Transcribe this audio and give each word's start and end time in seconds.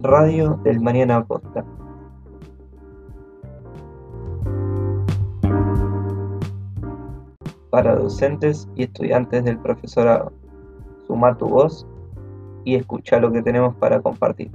Radio 0.00 0.60
del 0.62 0.80
Mañana 0.80 1.24
Posta. 1.24 1.64
Para 7.70 7.96
docentes 7.96 8.68
y 8.76 8.84
estudiantes 8.84 9.44
del 9.44 9.58
profesorado. 9.58 10.32
Suma 11.08 11.36
tu 11.36 11.48
voz 11.48 11.84
y 12.64 12.76
escucha 12.76 13.18
lo 13.18 13.32
que 13.32 13.42
tenemos 13.42 13.74
para 13.74 14.00
compartir. 14.00 14.52